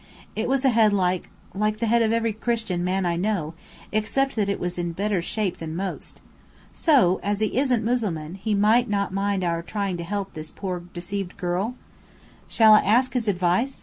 It 0.35 0.49
was 0.49 0.65
a 0.65 0.69
head 0.71 0.93
like 0.93 1.29
like 1.53 1.77
the 1.77 1.85
head 1.85 2.01
of 2.01 2.11
every 2.11 2.33
Christian 2.33 2.83
man 2.83 3.05
I 3.05 3.15
know, 3.17 3.53
except 3.91 4.35
that 4.35 4.49
it 4.49 4.59
was 4.59 4.79
a 4.79 4.83
better 4.85 5.21
shape 5.21 5.57
than 5.57 5.75
most! 5.75 6.21
So, 6.73 7.19
as 7.21 7.39
he 7.39 7.55
isn't 7.59 7.85
Mussulman, 7.85 8.33
he 8.33 8.55
might 8.55 8.89
not 8.89 9.13
mind 9.13 9.43
our 9.43 9.61
trying 9.61 9.97
to 9.97 10.03
help 10.03 10.33
this 10.33 10.49
poor 10.49 10.79
deceived 10.91 11.37
girl?" 11.37 11.75
"Shall 12.47 12.73
I 12.73 12.79
ask 12.79 13.13
his 13.13 13.27
advice?" 13.27 13.79